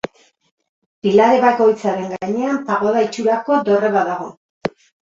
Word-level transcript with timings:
Pilare 1.07 1.43
bakoitzaren 1.43 2.09
gainean 2.17 2.59
pagoda 2.73 3.07
itxurako 3.11 3.63
dorre 3.71 3.97
bat 4.01 4.13
dago. 4.15 4.35